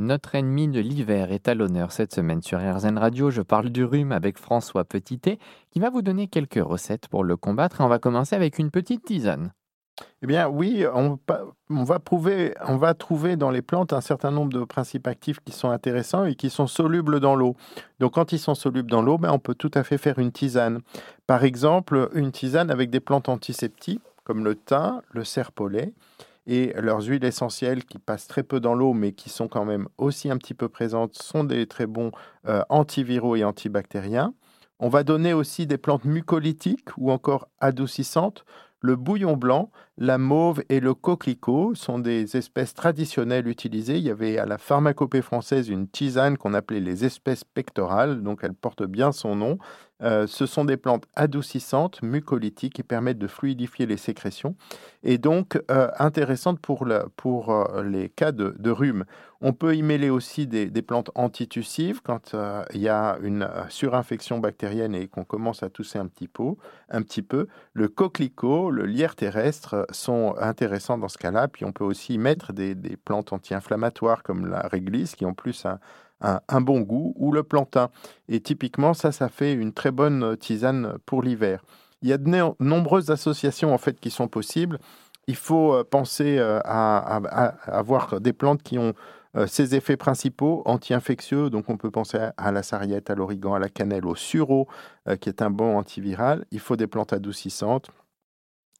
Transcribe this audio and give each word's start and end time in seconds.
Notre 0.00 0.36
ennemi 0.36 0.68
de 0.68 0.78
l'hiver 0.78 1.32
est 1.32 1.48
à 1.48 1.56
l'honneur 1.56 1.90
cette 1.90 2.14
semaine 2.14 2.40
sur 2.40 2.60
RZN 2.60 2.98
Radio. 2.98 3.30
Je 3.32 3.42
parle 3.42 3.70
du 3.70 3.82
rhume 3.82 4.12
avec 4.12 4.38
François 4.38 4.84
Petitet 4.84 5.40
qui 5.72 5.80
va 5.80 5.90
vous 5.90 6.02
donner 6.02 6.28
quelques 6.28 6.64
recettes 6.64 7.08
pour 7.08 7.24
le 7.24 7.36
combattre. 7.36 7.80
Et 7.80 7.84
on 7.84 7.88
va 7.88 7.98
commencer 7.98 8.36
avec 8.36 8.60
une 8.60 8.70
petite 8.70 9.04
tisane. 9.04 9.50
Eh 10.22 10.28
bien 10.28 10.48
oui, 10.48 10.86
on, 10.94 11.18
va 11.82 11.98
trouver 12.94 13.36
dans 13.36 13.50
les 13.50 13.60
plantes 13.60 13.92
un 13.92 14.00
certain 14.00 14.30
nombre 14.30 14.52
de 14.52 14.62
principes 14.62 15.08
actifs 15.08 15.40
qui 15.40 15.50
sont 15.50 15.70
intéressants 15.70 16.26
et 16.26 16.36
qui 16.36 16.48
sont 16.48 16.68
solubles 16.68 17.18
dans 17.18 17.34
l'eau. 17.34 17.56
Donc 17.98 18.14
quand 18.14 18.30
ils 18.30 18.38
sont 18.38 18.54
solubles 18.54 18.92
dans 18.92 19.02
l'eau, 19.02 19.18
ben, 19.18 19.32
on 19.32 19.40
peut 19.40 19.56
tout 19.56 19.72
à 19.74 19.82
fait 19.82 19.98
faire 19.98 20.20
une 20.20 20.30
tisane. 20.30 20.78
Par 21.26 21.42
exemple, 21.42 22.08
une 22.14 22.30
tisane 22.30 22.70
avec 22.70 22.90
des 22.90 23.00
plantes 23.00 23.28
antiseptiques 23.28 24.02
comme 24.22 24.44
le 24.44 24.54
thym, 24.54 25.02
le 25.10 25.24
serpolet 25.24 25.92
et 26.48 26.72
leurs 26.80 27.02
huiles 27.02 27.24
essentielles 27.24 27.84
qui 27.84 27.98
passent 27.98 28.26
très 28.26 28.42
peu 28.42 28.58
dans 28.58 28.74
l'eau 28.74 28.94
mais 28.94 29.12
qui 29.12 29.28
sont 29.28 29.46
quand 29.46 29.66
même 29.66 29.86
aussi 29.98 30.30
un 30.30 30.38
petit 30.38 30.54
peu 30.54 30.68
présentes 30.68 31.14
sont 31.14 31.44
des 31.44 31.66
très 31.66 31.86
bons 31.86 32.10
euh, 32.48 32.62
antiviraux 32.70 33.36
et 33.36 33.44
antibactériens. 33.44 34.34
On 34.80 34.88
va 34.88 35.04
donner 35.04 35.34
aussi 35.34 35.66
des 35.66 35.76
plantes 35.76 36.04
mucolytiques 36.04 36.88
ou 36.96 37.12
encore 37.12 37.48
adoucissantes. 37.60 38.44
Le 38.80 38.96
bouillon 38.96 39.36
blanc, 39.36 39.70
la 40.00 40.16
mauve 40.16 40.62
et 40.68 40.78
le 40.78 40.94
coquelicot 40.94 41.74
sont 41.74 41.98
des 41.98 42.36
espèces 42.36 42.72
traditionnelles 42.72 43.48
utilisées. 43.48 43.98
Il 43.98 44.04
y 44.04 44.10
avait 44.10 44.38
à 44.38 44.46
la 44.46 44.56
pharmacopée 44.56 45.22
française 45.22 45.68
une 45.68 45.88
tisane 45.88 46.38
qu'on 46.38 46.54
appelait 46.54 46.78
les 46.78 47.04
espèces 47.04 47.42
pectorales, 47.42 48.22
donc 48.22 48.40
elle 48.44 48.54
porte 48.54 48.84
bien 48.84 49.10
son 49.10 49.34
nom. 49.34 49.58
Euh, 50.02 50.26
ce 50.28 50.46
sont 50.46 50.64
des 50.64 50.76
plantes 50.76 51.06
adoucissantes, 51.16 52.02
mucolytiques, 52.02 52.74
qui 52.74 52.82
permettent 52.82 53.18
de 53.18 53.26
fluidifier 53.26 53.86
les 53.86 53.96
sécrétions 53.96 54.54
et 55.02 55.18
donc 55.18 55.60
euh, 55.70 55.88
intéressantes 55.98 56.60
pour, 56.60 56.82
euh, 56.86 57.82
les 57.82 58.08
cas 58.08 58.30
de, 58.30 58.70
rhume. 58.70 59.04
On 59.40 59.52
peut 59.52 59.74
y 59.74 59.82
mêler 59.82 60.10
aussi 60.10 60.46
des, 60.46 60.82
plantes 60.82 61.10
antitussives 61.14 62.00
quand 62.02 62.34
il 62.74 62.80
y 62.80 62.88
a 62.88 63.18
une 63.22 63.48
surinfection 63.68 64.38
bactérienne 64.38 64.94
et 64.94 65.06
qu'on 65.06 65.24
commence 65.24 65.62
à 65.62 65.70
tousser 65.70 65.98
un 65.98 66.06
petit, 66.06 66.28
peu, 66.28 66.54
un 66.88 67.02
petit 67.02 67.22
peu. 67.22 67.46
Le 67.72 67.88
coquelicot, 67.88 68.70
le 68.70 68.84
lierre 68.86 69.14
terrestre 69.14 69.86
sont 69.90 70.34
intéressants 70.38 70.98
dans 70.98 71.08
ce 71.08 71.18
cas-là. 71.18 71.48
Puis 71.48 71.64
on 71.64 71.72
peut 71.72 71.84
aussi 71.84 72.14
y 72.14 72.18
mettre 72.18 72.52
des, 72.52 72.74
plantes 73.04 73.32
anti-inflammatoires 73.32 74.22
comme 74.22 74.46
la 74.46 74.60
réglisse 74.60 75.14
qui 75.14 75.24
en 75.24 75.34
plus 75.34 75.66
un, 76.20 76.60
bon 76.60 76.80
goût, 76.80 77.14
ou 77.16 77.32
le 77.32 77.42
plantain. 77.42 77.90
Et 78.28 78.40
typiquement, 78.40 78.94
ça, 78.94 79.12
ça 79.12 79.28
fait 79.28 79.52
une 79.52 79.72
très 79.72 79.90
bonne 79.90 80.36
tisane 80.36 80.98
pour 81.06 81.22
l'hiver. 81.22 81.62
Il 82.02 82.08
y 82.08 82.12
a 82.12 82.18
de 82.18 82.30
nombreuses 82.60 83.10
associations 83.10 83.74
en 83.74 83.78
fait 83.78 83.98
qui 83.98 84.10
sont 84.10 84.28
possibles. 84.28 84.78
Il 85.26 85.36
faut 85.36 85.74
euh, 85.74 85.84
penser 85.84 86.38
euh, 86.38 86.60
à, 86.64 87.16
avoir 87.66 88.20
des 88.20 88.32
plantes 88.32 88.62
qui 88.62 88.78
ont 88.78 88.94
euh, 89.36 89.46
ces 89.46 89.74
effets 89.74 89.96
principaux 89.96 90.62
anti-infectieux. 90.64 91.50
Donc, 91.50 91.68
on 91.68 91.76
peut 91.76 91.90
penser 91.90 92.18
à 92.36 92.50
la 92.50 92.62
sarriette, 92.62 93.10
à 93.10 93.14
l'origan, 93.14 93.54
à 93.54 93.58
la 93.58 93.68
cannelle, 93.68 94.06
au 94.06 94.14
sureau, 94.14 94.68
qui 95.20 95.28
est 95.28 95.42
un 95.42 95.50
bon 95.50 95.76
antiviral. 95.76 96.46
Il 96.50 96.60
faut 96.60 96.76
des 96.76 96.86
plantes 96.86 97.12
adoucissantes. 97.12 97.90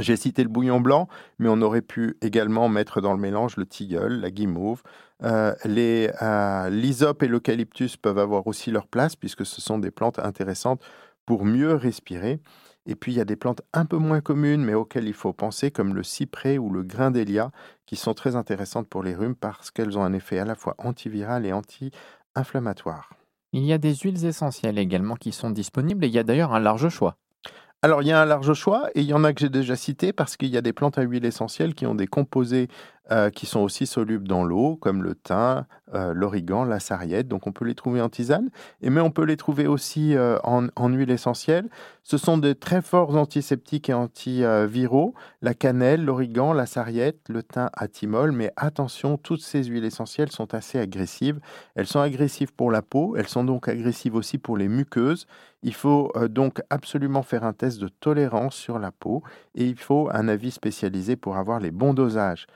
J'ai 0.00 0.16
cité 0.16 0.42
le 0.42 0.48
bouillon 0.48 0.80
blanc, 0.80 1.06
mais 1.38 1.48
on 1.50 1.60
aurait 1.60 1.82
pu 1.82 2.16
également 2.22 2.68
mettre 2.70 3.02
dans 3.02 3.12
le 3.12 3.18
mélange 3.18 3.56
le 3.56 3.66
tilleul, 3.66 4.20
la 4.20 4.30
guimauve. 4.30 4.82
Euh, 5.22 5.54
euh, 5.66 6.70
l'hysope 6.70 7.22
et 7.22 7.28
l'eucalyptus 7.28 7.96
peuvent 7.98 8.18
avoir 8.18 8.46
aussi 8.46 8.70
leur 8.70 8.86
place 8.86 9.16
puisque 9.16 9.44
ce 9.44 9.60
sont 9.60 9.78
des 9.78 9.90
plantes 9.90 10.18
intéressantes 10.18 10.82
pour 11.26 11.44
mieux 11.44 11.74
respirer. 11.74 12.40
Et 12.86 12.96
puis 12.96 13.12
il 13.12 13.18
y 13.18 13.20
a 13.20 13.26
des 13.26 13.36
plantes 13.36 13.60
un 13.74 13.84
peu 13.84 13.98
moins 13.98 14.22
communes 14.22 14.64
mais 14.64 14.74
auxquelles 14.74 15.06
il 15.06 15.14
faut 15.14 15.34
penser 15.34 15.70
comme 15.70 15.94
le 15.94 16.02
cyprès 16.02 16.56
ou 16.56 16.70
le 16.70 16.82
grindélia 16.82 17.52
qui 17.86 17.96
sont 17.96 18.14
très 18.14 18.34
intéressantes 18.34 18.88
pour 18.88 19.02
les 19.02 19.14
rhumes 19.14 19.36
parce 19.36 19.70
qu'elles 19.70 19.98
ont 19.98 20.02
un 20.02 20.14
effet 20.14 20.38
à 20.38 20.44
la 20.46 20.54
fois 20.54 20.74
antiviral 20.78 21.44
et 21.44 21.52
anti-inflammatoire. 21.52 23.10
Il 23.52 23.64
y 23.64 23.74
a 23.74 23.78
des 23.78 23.94
huiles 23.94 24.24
essentielles 24.24 24.78
également 24.78 25.16
qui 25.16 25.30
sont 25.32 25.50
disponibles 25.50 26.04
et 26.04 26.08
il 26.08 26.14
y 26.14 26.18
a 26.18 26.24
d'ailleurs 26.24 26.54
un 26.54 26.60
large 26.60 26.88
choix. 26.88 27.18
Alors, 27.84 28.02
il 28.02 28.06
y 28.06 28.12
a 28.12 28.20
un 28.20 28.24
large 28.24 28.54
choix 28.54 28.88
et 28.94 29.00
il 29.00 29.06
y 29.06 29.12
en 29.12 29.24
a 29.24 29.32
que 29.32 29.40
j'ai 29.40 29.48
déjà 29.48 29.74
cité 29.74 30.12
parce 30.12 30.36
qu'il 30.36 30.50
y 30.50 30.56
a 30.56 30.60
des 30.60 30.72
plantes 30.72 30.98
à 30.98 31.02
huile 31.02 31.24
essentielle 31.24 31.74
qui 31.74 31.84
ont 31.84 31.96
des 31.96 32.06
composés 32.06 32.68
euh, 33.12 33.28
qui 33.28 33.44
sont 33.44 33.60
aussi 33.60 33.84
solubles 33.84 34.26
dans 34.26 34.42
l'eau, 34.42 34.76
comme 34.76 35.02
le 35.02 35.14
thym, 35.14 35.66
euh, 35.92 36.14
l'origan, 36.14 36.64
la 36.64 36.80
sarriette. 36.80 37.28
Donc, 37.28 37.46
on 37.46 37.52
peut 37.52 37.66
les 37.66 37.74
trouver 37.74 38.00
en 38.00 38.08
tisane, 38.08 38.48
et, 38.80 38.88
mais 38.88 39.02
on 39.02 39.10
peut 39.10 39.24
les 39.24 39.36
trouver 39.36 39.66
aussi 39.66 40.16
euh, 40.16 40.38
en, 40.44 40.88
huile 40.88 41.10
essentielle. 41.10 41.68
Ce 42.04 42.16
sont 42.16 42.38
de 42.38 42.54
très 42.54 42.80
forts 42.80 43.14
antiseptiques 43.14 43.90
et 43.90 43.92
antiviraux. 43.92 45.12
La 45.42 45.52
cannelle, 45.52 46.06
l'origan, 46.06 46.54
la 46.54 46.64
sarriette, 46.64 47.28
le 47.28 47.42
thym 47.42 47.68
à 47.74 47.86
thymol. 47.86 48.32
Mais 48.32 48.50
attention, 48.56 49.18
toutes 49.18 49.42
ces 49.42 49.64
huiles 49.64 49.84
essentielles 49.84 50.32
sont 50.32 50.54
assez 50.54 50.78
agressives. 50.78 51.38
Elles 51.74 51.86
sont 51.86 52.00
agressives 52.00 52.54
pour 52.54 52.70
la 52.70 52.80
peau, 52.80 53.16
elles 53.18 53.28
sont 53.28 53.44
donc 53.44 53.68
agressives 53.68 54.14
aussi 54.14 54.38
pour 54.38 54.56
les 54.56 54.68
muqueuses. 54.68 55.26
Il 55.62 55.74
faut 55.74 56.10
donc 56.28 56.60
absolument 56.70 57.22
faire 57.22 57.44
un 57.44 57.52
test 57.52 57.80
de 57.80 57.86
tolérance 57.88 58.56
sur 58.56 58.80
la 58.80 58.90
peau 58.90 59.22
et 59.54 59.64
il 59.64 59.78
faut 59.78 60.08
un 60.12 60.26
avis 60.26 60.50
spécialisé 60.50 61.14
pour 61.14 61.36
avoir 61.36 61.60
les 61.60 61.70
bons 61.70 61.94
dosages. 61.94 62.48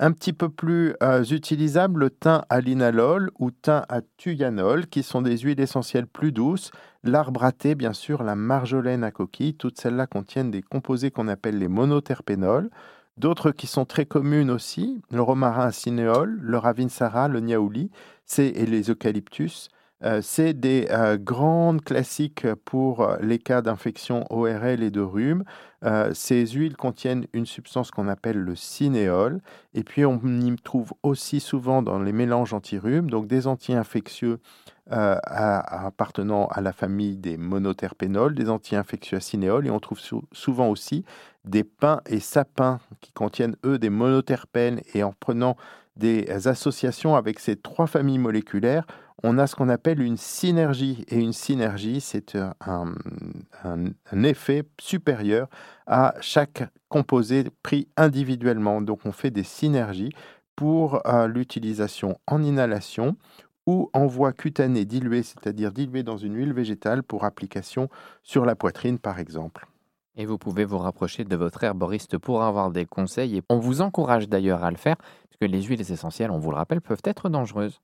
Un 0.00 0.10
petit 0.10 0.32
peu 0.32 0.48
plus 0.48 0.96
euh, 1.04 1.22
utilisable, 1.22 2.00
le 2.00 2.10
thym 2.10 2.42
à 2.48 2.60
linalol 2.60 3.30
ou 3.38 3.52
thym 3.52 3.84
à 3.88 4.00
thuyanol, 4.16 4.88
qui 4.88 5.04
sont 5.04 5.22
des 5.22 5.38
huiles 5.38 5.60
essentielles 5.60 6.08
plus 6.08 6.32
douces. 6.32 6.72
L'arbre 7.04 7.44
à 7.44 7.52
thé, 7.52 7.76
bien 7.76 7.92
sûr, 7.92 8.24
la 8.24 8.34
marjolaine 8.34 9.04
à 9.04 9.12
coquille, 9.12 9.54
toutes 9.54 9.80
celles-là 9.80 10.08
contiennent 10.08 10.50
des 10.50 10.62
composés 10.62 11.12
qu'on 11.12 11.28
appelle 11.28 11.58
les 11.58 11.68
monoterpénols. 11.68 12.70
D'autres 13.18 13.52
qui 13.52 13.68
sont 13.68 13.84
très 13.84 14.04
communes 14.04 14.50
aussi, 14.50 15.00
le 15.12 15.22
romarin 15.22 15.66
à 15.66 15.72
cinéole, 15.72 16.38
le 16.40 16.58
ravinsara, 16.58 17.28
le 17.28 17.38
niaouli, 17.38 17.92
et 18.38 18.66
les 18.66 18.90
eucalyptus. 18.90 19.68
Euh, 20.04 20.20
c'est 20.22 20.52
des 20.52 20.86
euh, 20.90 21.16
grandes 21.16 21.82
classiques 21.82 22.46
pour 22.66 23.00
euh, 23.00 23.16
les 23.22 23.38
cas 23.38 23.62
d'infection 23.62 24.26
ORL 24.30 24.82
et 24.82 24.90
de 24.90 25.00
rhume. 25.00 25.44
ces 26.14 26.46
huiles 26.46 26.76
contiennent 26.76 27.26
une 27.34 27.44
substance 27.44 27.90
qu'on 27.90 28.08
appelle 28.08 28.38
le 28.38 28.56
cinéole. 28.56 29.40
Et 29.74 29.84
puis, 29.84 30.06
on 30.06 30.18
y 30.24 30.56
trouve 30.56 30.94
aussi 31.02 31.40
souvent 31.40 31.82
dans 31.82 31.98
les 31.98 32.12
mélanges 32.12 32.54
anti-rhume, 32.54 33.10
donc 33.10 33.26
des 33.26 33.46
anti-infectieux 33.46 34.38
appartenant 34.90 36.46
à 36.46 36.62
la 36.62 36.72
famille 36.72 37.18
des 37.18 37.36
monoterpénols, 37.36 38.34
des 38.34 38.48
anti-infectieux 38.48 39.18
à 39.18 39.20
cinéole. 39.20 39.66
Et 39.66 39.70
on 39.70 39.78
trouve 39.78 40.00
souvent 40.32 40.68
aussi 40.68 41.04
des 41.44 41.64
pins 41.64 42.00
et 42.06 42.20
sapins 42.20 42.80
qui 43.02 43.12
contiennent, 43.12 43.56
eux, 43.66 43.78
des 43.78 43.90
monoterpènes. 43.90 44.80
Et 44.94 45.02
en 45.02 45.12
prenant 45.12 45.54
des 45.96 46.48
associations 46.48 47.14
avec 47.14 47.40
ces 47.40 47.56
trois 47.56 47.86
familles 47.86 48.18
moléculaires, 48.18 48.86
on 49.22 49.38
a 49.38 49.46
ce 49.46 49.54
qu'on 49.54 49.68
appelle 49.68 50.00
une 50.00 50.16
synergie. 50.16 51.04
Et 51.08 51.18
une 51.18 51.32
synergie, 51.32 52.00
c'est 52.00 52.36
un, 52.60 52.94
effet 54.24 54.64
supérieur 54.80 55.48
à 55.86 56.14
chaque 56.20 56.64
composé 56.88 57.44
pris 57.62 57.88
individuellement. 57.96 58.80
Donc 58.80 59.06
on 59.06 59.12
fait 59.12 59.30
des 59.30 59.44
synergies 59.44 60.12
pour 60.56 61.06
euh, 61.06 61.26
l'utilisation 61.26 62.18
en 62.26 62.42
inhalation 62.42 63.16
ou 63.66 63.90
en 63.92 64.06
voie 64.06 64.32
cutanée 64.32 64.84
diluée, 64.84 65.22
c'est-à-dire 65.22 65.72
diluée 65.72 66.02
dans 66.02 66.18
une 66.18 66.36
huile 66.36 66.52
végétale 66.52 67.02
pour 67.02 67.24
application 67.24 67.88
sur 68.22 68.44
la 68.44 68.54
poitrine 68.54 68.98
par 68.98 69.18
exemple. 69.18 69.66
Et 70.16 70.26
vous 70.26 70.38
pouvez 70.38 70.64
vous 70.64 70.78
rapprocher 70.78 71.24
de 71.24 71.34
votre 71.34 71.64
herboriste 71.64 72.18
pour 72.18 72.42
avoir 72.42 72.70
des 72.70 72.86
conseils 72.86 73.38
et 73.38 73.42
on 73.48 73.58
vous 73.58 73.80
encourage 73.80 74.28
d'ailleurs 74.28 74.62
à 74.62 74.70
le 74.70 74.76
faire, 74.76 74.96
parce 74.96 75.36
que 75.40 75.46
les 75.46 75.62
huiles 75.62 75.90
essentielles, 75.90 76.30
on 76.30 76.38
vous 76.38 76.50
le 76.50 76.56
rappelle, 76.56 76.80
peuvent 76.80 77.02
être 77.04 77.28
dangereuses. 77.28 77.80